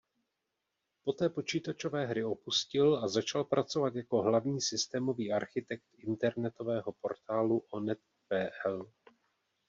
[1.03, 8.85] Poté počítačové hry opustil a začal pracovat jako hlavní systémový architekt internetového portálu onet.pl.